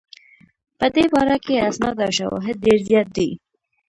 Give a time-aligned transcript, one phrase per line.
[0.79, 3.29] په دې باره کې اسناد او شواهد ډېر زیات دي.